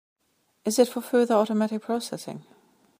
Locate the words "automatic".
1.35-1.83